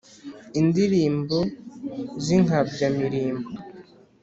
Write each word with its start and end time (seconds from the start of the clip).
Indirimbo 0.59 1.37
z'inkabya-mirimbo 2.23 3.49